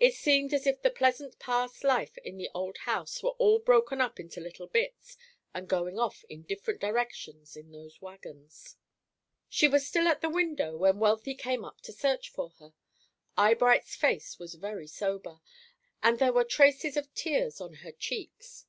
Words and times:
It 0.00 0.14
seemed 0.16 0.52
as 0.52 0.66
if 0.66 0.82
the 0.82 0.90
pleasant 0.90 1.38
past 1.38 1.84
life 1.84 2.18
in 2.24 2.38
the 2.38 2.50
old 2.52 2.76
house 2.78 3.22
were 3.22 3.36
all 3.38 3.60
broken 3.60 4.00
up 4.00 4.18
into 4.18 4.40
little 4.40 4.66
bits, 4.66 5.16
and 5.54 5.68
going 5.68 5.96
off 5.96 6.24
in 6.28 6.42
different 6.42 6.80
directions 6.80 7.54
in 7.56 7.70
those 7.70 8.02
wagons. 8.02 8.74
She 9.48 9.68
was 9.68 9.86
still 9.86 10.08
at 10.08 10.22
the 10.22 10.28
window 10.28 10.76
when 10.76 10.98
Wealthy 10.98 11.36
came 11.36 11.64
up 11.64 11.82
to 11.82 11.92
search 11.92 12.30
for 12.30 12.50
her. 12.58 12.74
Eyebright's 13.36 13.94
face 13.94 14.40
was 14.40 14.54
very 14.56 14.88
sober, 14.88 15.38
and 16.02 16.18
there 16.18 16.32
were 16.32 16.42
traces 16.42 16.96
of 16.96 17.14
tears 17.14 17.60
on 17.60 17.74
her 17.74 17.92
cheeks. 17.92 18.66